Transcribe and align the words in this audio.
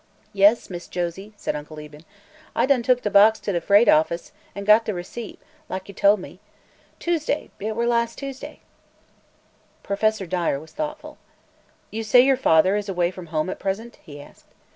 "Yes, 0.33 0.67
Miss 0.71 0.87
Josie," 0.87 1.31
said 1.37 1.55
Uncle 1.55 1.79
Eben, 1.79 2.05
"I 2.55 2.65
done 2.65 2.81
took 2.81 3.03
de 3.03 3.11
box 3.11 3.39
to 3.41 3.51
de 3.51 3.61
freight 3.61 3.87
office 3.87 4.31
an' 4.55 4.63
got 4.63 4.83
de 4.83 4.95
receipt, 4.95 5.39
lak 5.69 5.87
yo' 5.87 5.93
tol' 5.93 6.17
me. 6.17 6.39
Tuesday, 6.97 7.51
it 7.59 7.75
were; 7.75 7.85
las' 7.85 8.15
Tuesday." 8.15 8.61
Professor 9.83 10.25
Dyer 10.25 10.59
was 10.59 10.71
thoughtful. 10.71 11.19
"You 11.91 12.03
say 12.03 12.21
your 12.21 12.35
father 12.35 12.75
is 12.75 12.89
away 12.89 13.11
from 13.11 13.27
home 13.27 13.47
at 13.51 13.59
present?" 13.59 13.99
he 14.01 14.19
asked. 14.19 14.47